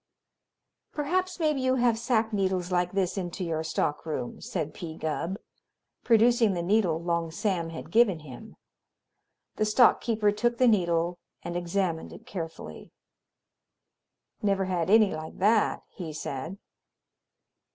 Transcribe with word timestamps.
"Perhaps 0.93 1.39
maybe 1.39 1.61
you 1.61 1.75
have 1.75 1.95
sack 1.99 2.33
needles 2.33 2.71
like 2.71 2.93
this 2.93 3.19
into 3.19 3.43
your 3.43 3.63
stock 3.63 4.03
room," 4.03 4.41
said 4.41 4.73
P. 4.73 4.97
Gubb, 4.97 5.37
producing 6.03 6.53
the 6.53 6.63
needle 6.63 6.99
Long 7.03 7.29
Sam 7.29 7.69
had 7.69 7.91
given 7.91 8.21
him. 8.21 8.55
The 9.57 9.65
stock 9.65 10.01
keeper 10.01 10.31
took 10.31 10.57
the 10.57 10.67
needle 10.67 11.19
and 11.43 11.55
examined 11.55 12.11
it 12.11 12.25
carefully. 12.25 12.91
"Never 14.41 14.65
had 14.65 14.89
any 14.89 15.13
like 15.13 15.37
that," 15.37 15.83
he 15.91 16.13
said. 16.13 16.57